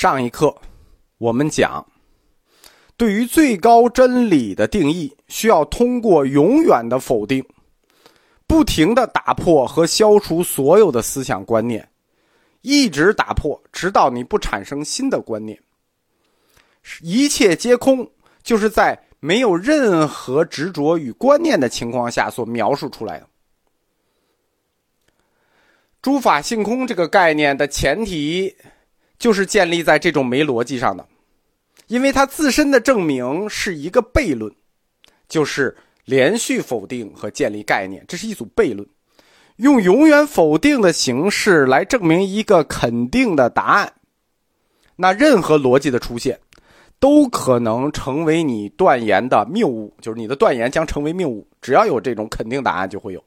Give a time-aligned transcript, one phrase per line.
[0.00, 0.56] 上一课，
[1.18, 1.86] 我们讲，
[2.96, 7.44] 对于最高真理的定义，需要通过永远的否定，
[8.46, 11.86] 不停的打破和消除所有的思想观念，
[12.62, 15.62] 一直打破，直到你不产生新的观念。
[17.02, 18.10] 一切皆空，
[18.42, 23.28] 就是在没有任何执着与观念的情况下所描述出来的。
[26.00, 28.56] 诸法性空这个概念的前提。
[29.20, 31.06] 就是建立在这种没逻辑上的，
[31.88, 34.50] 因为它自身的证明是一个悖论，
[35.28, 38.88] 就是连续否定和建立概念，这是一组悖论，
[39.56, 43.92] 用永远否定的形式来证明一个肯定的答案，
[44.96, 46.40] 那任何逻辑的出现，
[46.98, 53.22] 都可能成为你断言的谬误，就是你的断言将成为谬误，只要有这种肯定答案就会有，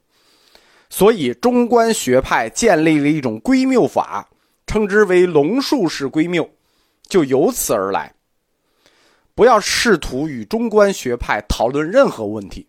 [0.90, 4.28] 所以中观学派建立了一种归谬法。
[4.74, 6.50] 称之为龙树式归谬，
[7.04, 8.12] 就由此而来。
[9.32, 12.66] 不要试图与中观学派讨论任何问题，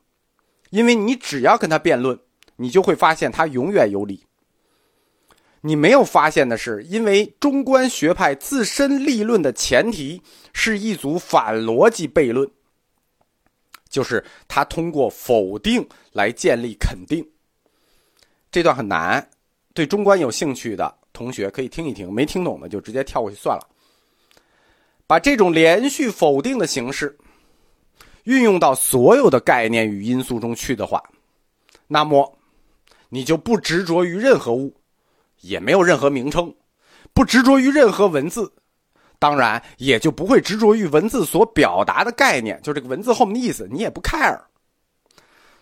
[0.70, 2.20] 因为你只要跟他辩论，
[2.58, 4.24] 你就会发现他永远有理。
[5.62, 10.22] 你没有发现的是，因为中观学派自身立论的前提
[10.54, 12.48] 是一组反逻辑悖论，
[13.90, 17.28] 就是他通过否定来建立肯定。
[18.52, 19.28] 这段很难，
[19.74, 21.00] 对中观有兴趣的。
[21.16, 23.66] 同学可以听一听，没听懂的就直接跳过去算了。
[25.08, 27.16] 把这种连续否定的形式
[28.24, 31.02] 运用到所有的概念与因素中去的话，
[31.88, 32.38] 那么
[33.10, 34.76] 你就不执着于任何物，
[35.42, 36.54] 也没有任何名称，
[37.14, 38.52] 不执着于任何文字，
[39.20, 44.40] 当然也就不会执着于文字所表达的概念，就这个文字后面的意思，你也不 care。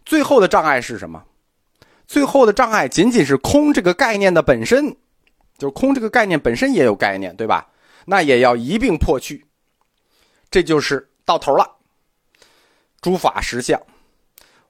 [0.05, 1.21] 最后的障碍是什么？
[2.07, 4.95] 最后的障碍仅仅是空这个概念的本身。
[5.57, 7.69] 就是空这个概念本身也有概念，对吧？
[8.05, 9.45] 那也要一并破去。
[10.51, 11.77] 这就是到头了。
[13.01, 13.81] 诸法实相，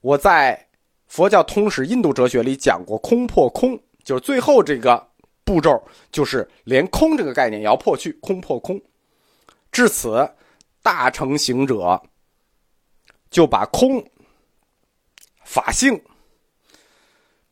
[0.02, 0.68] 我在
[1.08, 5.08] 佛教通史印度哲学里讲过，空破空，就是最后这个
[5.44, 8.82] 步骤，就是连空这个概念也要破去，空破空。
[9.72, 10.28] 至此，
[10.82, 12.02] 大成行者
[13.30, 14.04] 就把空、
[15.44, 16.02] 法性、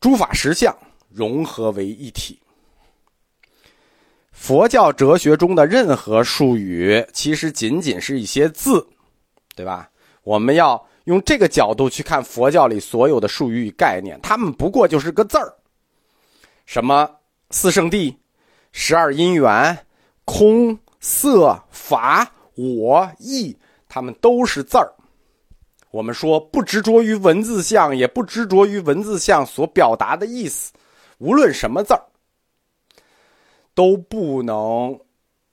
[0.00, 0.76] 诸法实相
[1.08, 2.40] 融合为一体。
[4.32, 8.84] 佛教哲学中的任何术语，其实仅仅是一些字，
[9.54, 9.88] 对吧？
[10.24, 15.54] 我们要用这个角度去看佛教里所有的术语与概念，它们不过就是个字儿。
[16.64, 17.08] 什么
[17.50, 18.14] 四圣谛、
[18.72, 19.78] 十二因缘、
[20.24, 23.56] 空、色、法、我、意，
[23.88, 24.90] 它们都是字儿。
[25.90, 30.72] 我们说不执着于文字相，也不执着于文字相所表达的意思，
[31.18, 32.02] 无论什么字儿。
[33.74, 34.98] 都不能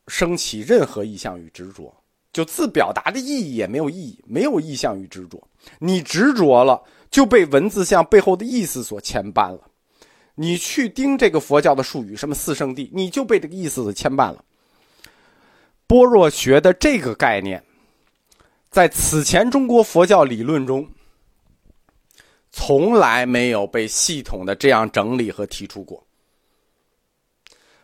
[0.07, 1.93] 升起任何意向与执着，
[2.33, 5.41] 就字表达的意义也没有意义，没有意向与执着。
[5.79, 9.61] 你执着了，就被文字像背后的意思所牵绊了。
[10.35, 14.43] 你去盯这个佛教的术语，什么四圣谛，你就被这个意思牵绊了。
[15.85, 17.61] 般若学的这个概念，
[18.69, 20.87] 在此前中国佛教理论中，
[22.51, 26.01] 从来没有被系统的这样整理和提出过。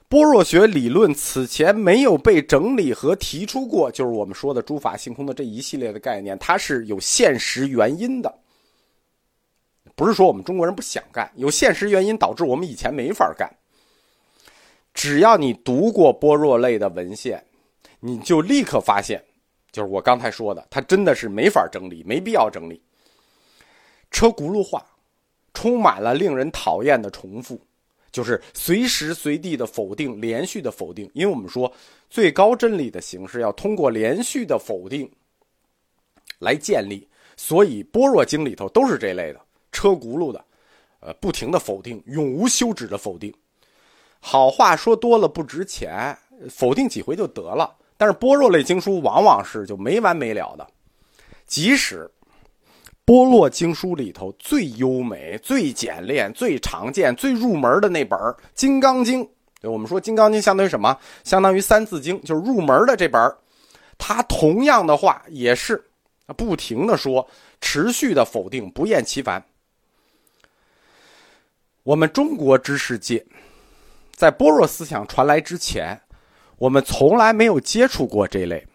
[0.07, 8.39] 般若学理论此前没有被整理和提出过，就是我们说的诸法性空的这一系列的概念，它是有现实原因的，
[9.95, 13.51] 不是说我们中国人不想干，有现实原因导致我们以前没法干。
[14.93, 17.43] 只要你读过般若类的文献，
[17.99, 19.21] 你就立刻发现，
[19.71, 22.81] 就是我刚才说的，它真的是没法整理，没必要整理。
[24.11, 24.85] 车轱辘话，
[25.53, 27.59] 充满了令人讨厌的重复。
[28.15, 31.69] 就是随时随地的否定，连续的否定，因为我们说
[32.09, 35.11] 最高真理的形式要通过连续的否定
[36.39, 37.05] 来建立，
[37.35, 40.45] 所以般若经里头都是这类的车轱辘的，
[41.01, 43.33] 呃，不停的否定，永无休止的否定。
[44.21, 46.17] 好话说多了不值钱，
[46.49, 47.75] 否定几回就得了。
[47.97, 50.65] 但是般若类经书往往是就没完没了的，
[51.45, 52.09] 即使。
[53.05, 58.17] 般若经书里头最优美、最简练、最常见、最入门的那本
[58.55, 59.23] 《金刚经》，
[59.61, 60.97] 我们说，《金刚经》相当于什么？
[61.23, 63.21] 相当于《三字经》，就是入门的这本
[63.97, 65.81] 它同样的话也是
[66.35, 67.27] 不停的说，
[67.61, 69.43] 持续的否定，不厌其烦。
[71.83, 73.23] 我们中国知识界，
[74.15, 76.01] 在般若思想传来之前，
[76.57, 78.65] 我们从来没有接触过这类，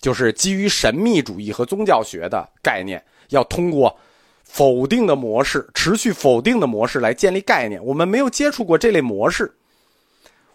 [0.00, 3.02] 就是基于神秘主义和宗教学的概念。
[3.30, 3.96] 要通过
[4.42, 7.80] 否定的模式、持续否定的模式来建立概念。
[7.84, 9.54] 我们没有接触过这类模式，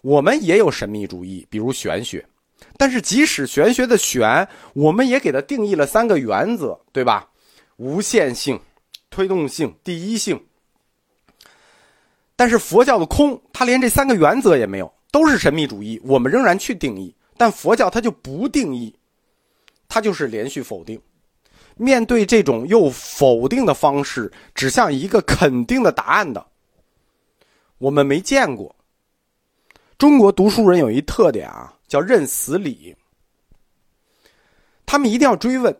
[0.02, 2.22] 我们也有神秘主义，比如玄学，
[2.76, 7.30] 但是即使玄学的玄，我们也给它定义了三个原则，对吧？
[7.76, 8.60] 无限性、
[9.08, 10.38] 推动性、第一性。
[12.36, 15.98] 但是佛教的空，它连这三个原则也没有，都是神秘主义。
[16.04, 18.94] 我们仍然去定义，但佛教它就不定义，
[19.88, 21.00] 它就是连续否定。
[21.76, 26.46] 面对这种用否定的方式指向一个肯定的答案的，
[27.78, 28.74] 我们没见过。
[29.98, 32.96] 中国读书人有一特点啊，叫认死理。
[34.86, 35.76] 他们一定要追问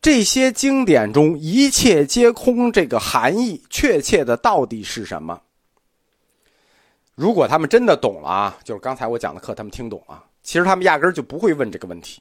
[0.00, 5.40] 这些经典中“一切皆空”这个含义确切的到底是什么。
[7.14, 12.20] 如果他们真的懂了啊，就是刚才我讲的课，他们听懂了，其实他们压根儿就不会问这个问题，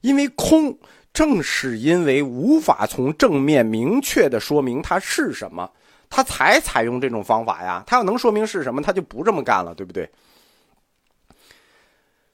[0.00, 0.78] 因为空
[1.12, 5.70] 正是因为无法从正面明确的说明它是什么。
[6.08, 7.82] 它才采用这种方法呀！
[7.84, 10.08] 它要能说明是什么，它就不这么干了，对不对？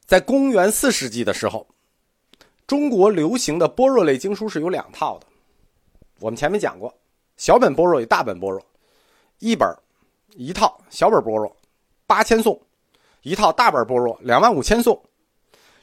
[0.04, 1.66] 在公元四世纪的时候，
[2.66, 5.26] 中国流行的般若类经书是有两套的。
[6.20, 6.94] 我们前面讲过，
[7.38, 8.60] 小本般若与大本般若，
[9.38, 9.66] 一本
[10.34, 11.56] 一套小本般若
[12.06, 12.60] 八千颂，
[13.22, 15.02] 一套大本般若两万五千颂。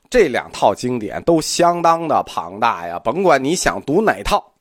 [0.09, 4.53] 这两套经典都相当的庞大呀，甭管你想读哪套。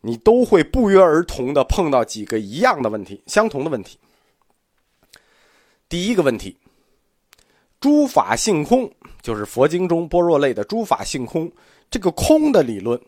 [0.00, 3.98] 你都会不约而同的碰到几个一样的问题，相同的问题。
[5.88, 6.54] 第一个问题，
[7.80, 8.90] 诸法性空，
[9.22, 11.50] 就是佛经中般若类的诸法性空，
[11.90, 13.00] 这个空的理论，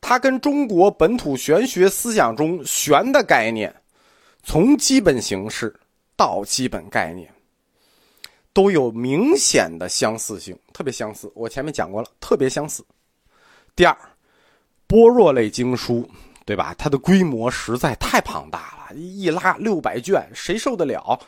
[0.00, 3.74] 它跟中国本土玄学思想中玄的概念，
[4.42, 5.78] 从基本形式
[6.16, 7.30] 到基本概念，
[8.54, 11.30] 都有明显的相似性，特别相似。
[11.34, 12.82] 我前面讲过了，特别相似。
[13.76, 13.94] 第二。
[14.86, 16.08] 般若类经书，
[16.44, 16.74] 对吧？
[16.76, 21.18] 它的规模实在太庞大了，一拉六百卷，谁受得了？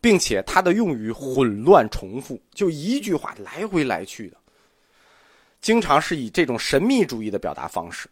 [0.00, 4.36] 并且它的用语混乱重复，就一句话来回来去的，
[5.60, 8.08] 经常是以这种神秘主义的表达方式。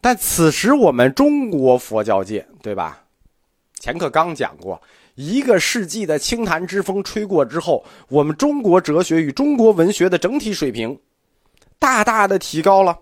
[0.00, 3.04] 但此时我们中国佛教界，对吧？
[3.80, 4.80] 前课刚讲过，
[5.14, 10.98] 一个世纪的清谈之风吹过之后，我们中国哲学与中国文学的整体水平，
[11.78, 12.98] 大大的提高了。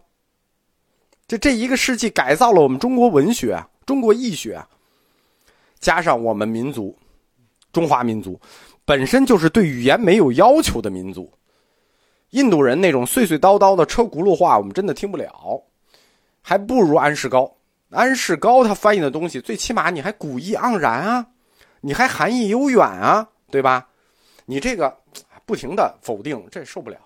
[1.26, 4.62] 就这一个世纪改造了我们中国文学、中国易学，
[5.80, 6.94] 加上我们民族，
[7.72, 8.38] 中华民族
[8.84, 11.32] 本身就是对语言没有要求的民族。
[12.30, 15.62] 印度人那种碎碎叨叨的车轱辘话，我们真的听不了，
[16.42, 17.50] 还不如安世高。
[17.90, 21.26] 安世高他翻译的东西，最起码你还古意盎然啊，
[21.82, 23.86] 你还含义悠远啊，对吧？
[24.46, 24.96] 你这个
[25.44, 26.96] 不停的否定，这受不了。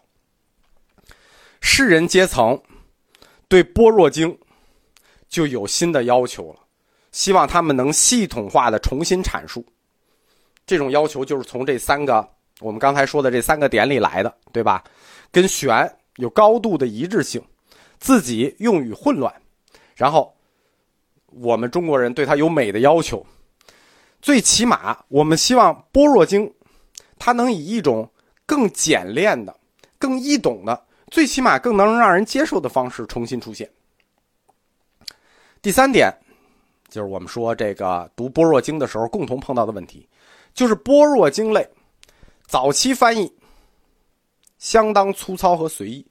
[1.60, 2.56] 士人阶层。
[3.48, 4.28] 对《般若经》
[5.28, 6.58] 就有新的要求了，
[7.12, 9.64] 希望他们能系统化的重新阐述。
[10.66, 12.28] 这种要求就是从这三个
[12.58, 14.82] 我们刚才说的这三个点里来的，对吧？
[15.30, 17.40] 跟玄有高度的一致性，
[18.00, 19.32] 自己用语混乱，
[19.94, 20.36] 然后
[21.26, 23.24] 我们中国人对它有美的要求。
[24.26, 26.48] 最起码，我们希望《般若经》
[27.16, 28.10] 它能以一种
[28.44, 29.56] 更简练的、
[30.00, 30.84] 更易懂的。
[31.12, 33.70] 最起码更能让人接受的方式重新出现。
[35.62, 36.12] 第三点，
[36.88, 40.08] 就是我们说这个读《般若经》的时候共同碰到的问题，
[40.52, 41.64] 就是《般若经》类
[42.48, 43.32] 早期翻译
[44.58, 46.04] 相当粗糙和随意，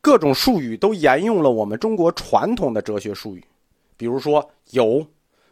[0.00, 3.44] 各种术语都沿用了我们中国传统的哲学术语，
[3.96, 5.06] 比如说有、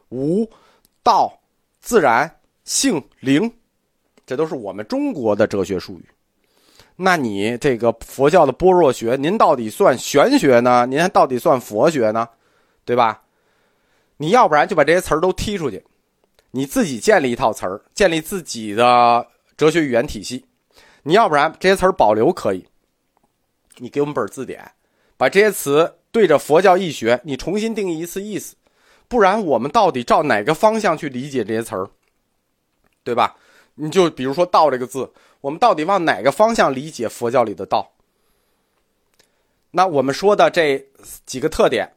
[0.08, 0.44] 无、
[1.04, 1.32] 道、
[1.84, 3.52] 自然、性、灵，
[4.24, 6.08] 这都是我们中国的哲学术语。
[6.96, 10.86] 那你这个佛教的般若学，您到底算玄学呢？
[10.86, 12.26] 您到底算佛学呢？
[12.86, 13.22] 对吧？
[14.16, 15.84] 你要不然就把这些词儿都踢出去，
[16.52, 20.46] 你自己建立一套词儿，建立自己的哲学语言体系。
[21.02, 22.66] 你要不然这些词儿保留可以，
[23.76, 24.72] 你给我们本字典，
[25.18, 28.56] 把这些词对着佛教义学，你重新定义一次意思。
[29.08, 31.88] 不然我们到底照哪个方向去理解这些词儿？
[33.02, 33.37] 对吧？
[33.75, 35.11] 你就比如说“道”这个字。
[35.40, 37.92] 我们到底往哪个方向理解佛教里的道？
[39.73, 40.82] 那我们说的这
[41.26, 41.92] 几个特点：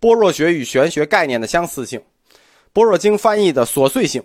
[0.00, 2.02] 般若学与玄学概念的相似性，
[2.72, 4.24] 般若经翻译的琐碎性，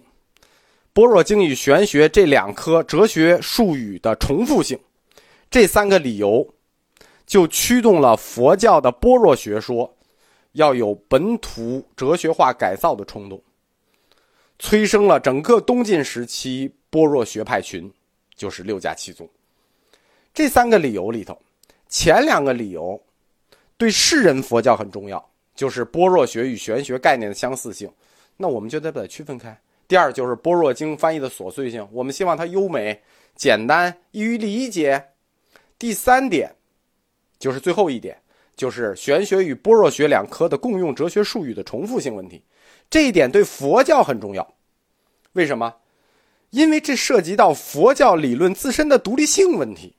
[0.94, 4.80] 般若经与玄学这两科哲学术语的重复性，
[5.52, 6.48] 这三个理由，
[7.26, 9.97] 就驱动了佛教的般若学说
[10.58, 13.42] 要有本土哲学化改造的冲动，
[14.60, 17.92] 催生了整个东晋时期般若学派群。
[18.36, 19.28] 就是六家七宗，
[20.32, 21.36] 这三个理由里头，
[21.90, 23.02] 前两个理由
[23.80, 27.92] 对世人佛教很重要，就是般若学与玄学概念的相似性。
[28.38, 29.60] 那我们就得把它区分开。
[29.88, 33.02] 第二就是《般若经》翻译的琐碎性，我们希望它优美、
[33.36, 35.04] 简单、易于理解。
[35.80, 36.54] 第三点，
[37.40, 38.22] 就是最后一点，
[38.58, 42.44] 就是玄学与般若学两科的共用哲学术语的重复性问题。
[42.90, 44.56] 这一点对佛教很重要。
[45.34, 45.74] 为什么？
[46.50, 49.97] 因为这涉及到佛教理论自身的独立性问题。